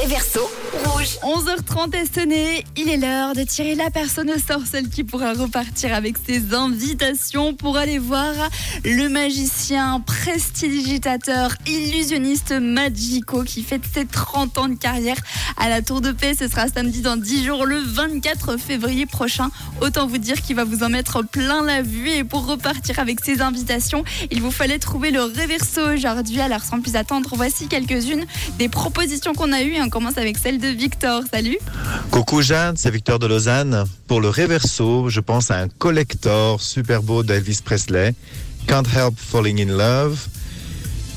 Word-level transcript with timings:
réverso 0.00 0.50
rouge. 1.00 1.18
11h30 1.22 1.94
est 1.96 2.14
sonné, 2.14 2.64
il 2.76 2.88
est 2.88 2.96
l'heure 2.96 3.34
de 3.34 3.42
tirer 3.42 3.74
la 3.74 3.90
personne 3.90 4.30
au 4.30 4.38
sort, 4.38 4.62
celle 4.70 4.88
qui 4.88 5.04
pourra 5.04 5.32
repartir 5.32 5.94
avec 5.94 6.16
ses 6.26 6.54
invitations 6.54 7.54
pour 7.54 7.76
aller 7.76 7.98
voir 7.98 8.32
le 8.84 9.08
magicien, 9.08 10.00
prestidigitateur, 10.00 11.54
illusionniste 11.66 12.52
Magico 12.52 13.42
qui 13.44 13.62
fête 13.62 13.82
ses 13.92 14.06
30 14.06 14.58
ans 14.58 14.68
de 14.68 14.74
carrière 14.74 15.16
à 15.56 15.68
la 15.68 15.82
Tour 15.82 16.00
de 16.00 16.12
Paix. 16.12 16.34
Ce 16.38 16.48
sera 16.48 16.68
samedi 16.68 17.00
dans 17.00 17.16
10 17.16 17.44
jours, 17.44 17.66
le 17.66 17.78
24 17.78 18.56
février 18.56 19.06
prochain. 19.06 19.50
Autant 19.80 20.06
vous 20.06 20.18
dire 20.18 20.40
qu'il 20.42 20.56
va 20.56 20.64
vous 20.64 20.82
en 20.82 20.88
mettre 20.88 21.22
plein 21.22 21.62
la 21.64 21.82
vue 21.82 22.10
et 22.10 22.24
pour 22.24 22.46
repartir 22.46 22.98
avec 22.98 23.24
ses 23.24 23.40
invitations, 23.40 24.04
il 24.30 24.42
vous 24.42 24.50
fallait 24.50 24.78
trouver 24.78 25.10
le 25.10 25.22
réverso 25.22 25.80
aujourd'hui. 25.94 26.40
Alors 26.40 26.62
sans 26.62 26.80
plus 26.80 26.96
attendre, 26.96 27.30
voici 27.34 27.68
quelques-unes 27.68 28.26
des 28.58 28.68
propositions 28.68 29.32
qu'on 29.32 29.52
a 29.52 29.62
eues. 29.62 29.80
On 29.80 29.88
commence 29.88 30.18
avec 30.18 30.36
celle 30.36 30.58
de 30.58 30.68
Victor. 30.68 30.89
Salut. 31.30 31.58
Coucou 32.10 32.42
Jeanne, 32.42 32.76
c'est 32.76 32.90
Victor 32.90 33.18
de 33.18 33.26
Lausanne. 33.26 33.84
Pour 34.06 34.20
le 34.20 34.28
réverso, 34.28 35.08
je 35.08 35.20
pense 35.20 35.50
à 35.50 35.58
un 35.58 35.68
collector 35.68 36.60
super 36.60 37.02
beau 37.02 37.22
d'Elvis 37.22 37.60
Presley. 37.64 38.14
Can't 38.66 38.84
help 38.94 39.14
falling 39.16 39.60
in 39.60 39.76
love. 39.76 40.26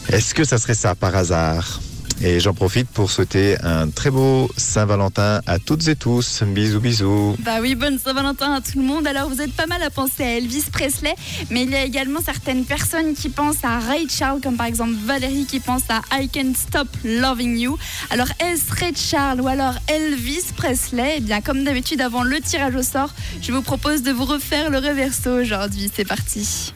Est-ce 0.10 0.34
que 0.34 0.44
ça 0.44 0.58
serait 0.58 0.76
ça 0.76 0.96
par 0.96 1.16
hasard? 1.16 1.83
Et 2.22 2.40
j'en 2.40 2.54
profite 2.54 2.88
pour 2.90 3.12
souhaiter 3.12 3.58
un 3.64 3.90
très 3.90 4.10
beau 4.10 4.50
Saint-Valentin 4.58 5.42
à 5.46 5.60
toutes 5.60 5.88
et 5.88 5.96
tous. 5.96 6.44
Bisous, 6.44 6.80
bisous. 6.80 7.36
Bah 7.40 7.58
oui, 7.62 7.76
bonne 7.76 8.00
Saint-Valentin 8.00 8.54
à 8.54 8.62
tout 8.62 8.78
le 8.78 8.84
monde. 8.84 9.08
Alors 9.08 9.30
vous 9.30 9.42
êtes 9.42 9.54
pas 9.54 9.66
mal 9.66 9.82
à 9.84 9.90
penser 9.90 10.24
à 10.24 10.38
Elvis 10.38 10.66
Presley, 10.72 11.16
mais 11.50 11.64
il 11.64 11.72
y 11.72 11.76
a 11.76 11.84
également 11.84 12.22
certaines 12.22 12.66
personnes 12.66 13.14
qui 13.14 13.30
pensent 13.30 13.64
à 13.64 13.80
Ray 13.80 14.08
Charles, 14.10 14.42
comme 14.42 14.56
par 14.56 14.68
exemple 14.68 14.94
Valérie 15.06 15.46
qui 15.46 15.60
pense 15.60 15.84
à 15.90 16.02
I 16.20 16.30
Can't 16.30 16.56
Stop 16.56 16.88
Loving 17.04 17.58
You. 17.58 17.78
Alors 18.10 18.30
est-ce 18.40 18.72
Ray 18.74 18.94
Charles 18.96 19.42
ou 19.42 19.48
alors 19.48 19.76
Elvis 19.88 20.54
Presley? 20.56 21.16
Eh 21.18 21.22
bien 21.22 21.42
comme 21.42 21.64
d'habitude 21.64 22.02
avant 22.02 22.24
le 22.24 22.40
tirage 22.40 22.76
au 22.76 22.84
sort, 22.84 23.14
je 23.42 23.52
vous 23.52 23.62
propose 23.62 24.04
de 24.04 24.12
vous 24.12 24.26
refaire 24.26 24.70
le 24.70 24.78
reverso 24.78 25.42
aujourd'hui. 25.42 25.92
C'est 25.94 26.06
parti. 26.06 26.74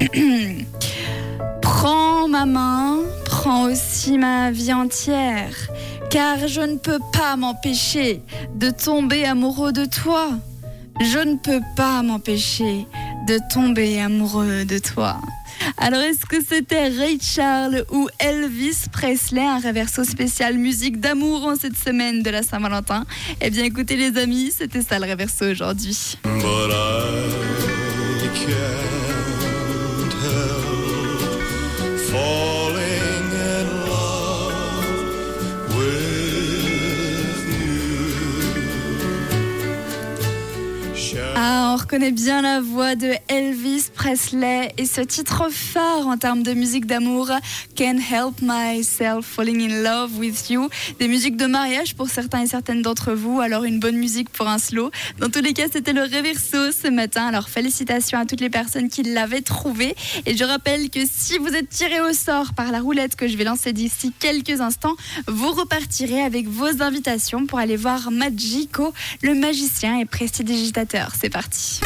Prends 1.62 2.28
ma 2.28 2.46
main, 2.46 2.75
aussi 3.46 4.18
ma 4.18 4.50
vie 4.50 4.72
entière, 4.72 5.54
car 6.10 6.48
je 6.48 6.60
ne 6.60 6.76
peux 6.76 6.98
pas 7.12 7.36
m'empêcher 7.36 8.20
de 8.54 8.70
tomber 8.70 9.24
amoureux 9.24 9.72
de 9.72 9.84
toi. 9.84 10.30
Je 11.00 11.18
ne 11.18 11.36
peux 11.36 11.60
pas 11.76 12.02
m'empêcher 12.02 12.86
de 13.28 13.38
tomber 13.52 14.00
amoureux 14.00 14.64
de 14.64 14.78
toi. 14.78 15.20
Alors, 15.78 16.00
est-ce 16.00 16.26
que 16.26 16.36
c'était 16.42 16.88
Ray 16.88 17.18
Charles 17.20 17.84
ou 17.90 18.08
Elvis 18.18 18.86
Presley, 18.92 19.42
un 19.42 19.58
reverso 19.58 20.04
spécial 20.04 20.56
musique 20.58 21.00
d'amour 21.00 21.46
en 21.46 21.56
cette 21.56 21.78
semaine 21.78 22.22
de 22.22 22.30
la 22.30 22.42
Saint-Valentin? 22.42 23.04
Eh 23.40 23.50
bien, 23.50 23.64
écoutez 23.64 23.96
les 23.96 24.18
amis, 24.18 24.52
c'était 24.56 24.82
ça 24.82 24.98
le 24.98 25.10
reverso 25.10 25.44
aujourd'hui. 25.44 26.18
Ah, 41.14 41.74
on 41.74 41.76
reconnaît 41.76 42.10
bien 42.10 42.42
la 42.42 42.60
voix 42.60 42.96
de 42.96 43.12
Elvis 43.28 43.84
Presley 43.94 44.72
et 44.78 44.86
ce 44.86 45.00
titre 45.00 45.48
phare 45.50 46.06
en 46.06 46.16
termes 46.16 46.42
de 46.42 46.52
musique 46.52 46.86
d'amour, 46.86 47.30
Can't 47.76 48.00
Help 48.10 48.40
Myself 48.42 49.24
Falling 49.24 49.70
in 49.70 49.82
Love 49.82 50.18
with 50.18 50.50
You. 50.50 50.68
Des 50.98 51.06
musiques 51.06 51.36
de 51.36 51.46
mariage 51.46 51.94
pour 51.94 52.08
certains 52.08 52.42
et 52.42 52.46
certaines 52.46 52.82
d'entre 52.82 53.12
vous, 53.12 53.40
alors 53.40 53.64
une 53.64 53.78
bonne 53.78 53.96
musique 53.96 54.30
pour 54.30 54.48
un 54.48 54.58
slow. 54.58 54.90
Dans 55.20 55.28
tous 55.28 55.42
les 55.42 55.52
cas, 55.52 55.66
c'était 55.70 55.92
le 55.92 56.02
Reverso 56.02 56.72
ce 56.72 56.88
matin, 56.88 57.26
alors 57.26 57.48
félicitations 57.48 58.18
à 58.18 58.24
toutes 58.24 58.40
les 58.40 58.50
personnes 58.50 58.88
qui 58.88 59.02
l'avaient 59.02 59.42
trouvé. 59.42 59.94
Et 60.24 60.36
je 60.36 60.44
rappelle 60.44 60.90
que 60.90 61.00
si 61.08 61.38
vous 61.38 61.54
êtes 61.54 61.68
tiré 61.68 62.00
au 62.00 62.12
sort 62.12 62.54
par 62.54 62.72
la 62.72 62.80
roulette 62.80 63.16
que 63.16 63.28
je 63.28 63.36
vais 63.36 63.44
lancer 63.44 63.72
d'ici 63.72 64.12
quelques 64.18 64.60
instants, 64.60 64.96
vous 65.28 65.52
repartirez 65.52 66.22
avec 66.22 66.48
vos 66.48 66.82
invitations 66.82 67.46
pour 67.46 67.58
aller 67.58 67.76
voir 67.76 68.10
Magico, 68.10 68.92
le 69.22 69.34
magicien 69.34 69.98
et 69.98 70.04
prestidigitateur. 70.04 70.95
C'est 71.18 71.30
parti. 71.30 71.80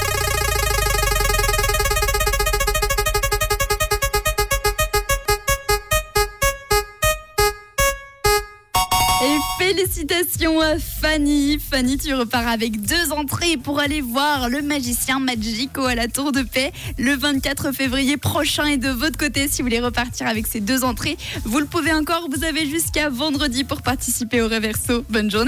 Et 9.22 9.38
félicitations 9.58 10.60
à 10.60 10.78
Fanny. 10.78 11.58
Fanny, 11.58 11.98
tu 11.98 12.14
repars 12.14 12.48
avec 12.48 12.80
deux 12.80 13.12
entrées 13.12 13.56
pour 13.56 13.78
aller 13.80 14.00
voir 14.00 14.48
le 14.48 14.62
magicien 14.62 15.18
Magico 15.18 15.84
à 15.84 15.94
la 15.94 16.08
Tour 16.08 16.32
de 16.32 16.42
Paix 16.42 16.72
le 16.98 17.14
24 17.14 17.72
février 17.72 18.16
prochain. 18.16 18.64
Et 18.66 18.76
de 18.76 18.88
votre 18.88 19.18
côté, 19.18 19.46
si 19.48 19.60
vous 19.60 19.68
voulez 19.68 19.80
repartir 19.80 20.26
avec 20.26 20.46
ces 20.46 20.60
deux 20.60 20.84
entrées, 20.84 21.18
vous 21.44 21.58
le 21.58 21.66
pouvez 21.66 21.92
encore. 21.92 22.28
Vous 22.30 22.44
avez 22.44 22.66
jusqu'à 22.66 23.10
vendredi 23.10 23.64
pour 23.64 23.82
participer 23.82 24.40
au 24.40 24.48
Reverso. 24.48 25.04
Bonne 25.10 25.30
journée. 25.30 25.38